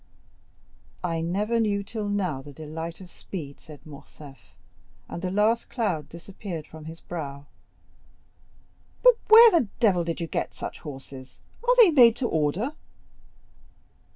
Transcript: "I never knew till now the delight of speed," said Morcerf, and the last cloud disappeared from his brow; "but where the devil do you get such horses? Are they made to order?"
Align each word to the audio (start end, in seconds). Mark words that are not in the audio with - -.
"I 1.03 1.21
never 1.21 1.59
knew 1.59 1.83
till 1.83 2.09
now 2.09 2.41
the 2.41 2.51
delight 2.53 3.01
of 3.01 3.09
speed," 3.11 3.59
said 3.59 3.85
Morcerf, 3.85 4.55
and 5.07 5.21
the 5.21 5.29
last 5.29 5.69
cloud 5.69 6.09
disappeared 6.09 6.65
from 6.65 6.85
his 6.85 6.99
brow; 7.01 7.45
"but 9.03 9.15
where 9.27 9.51
the 9.51 9.67
devil 9.79 10.03
do 10.03 10.15
you 10.17 10.25
get 10.25 10.55
such 10.55 10.79
horses? 10.79 11.37
Are 11.63 11.75
they 11.75 11.91
made 11.91 12.15
to 12.15 12.27
order?" 12.27 12.71